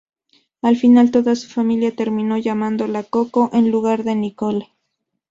Al 0.63 0.77
final 0.77 1.11
toda 1.11 1.35
su 1.35 1.47
familia 1.47 1.95
terminó 1.95 2.35
llamándola 2.39 3.03
Coco, 3.03 3.51
en 3.53 3.69
lugar 3.69 4.03
de 4.03 4.15
Nicole. 4.15 4.73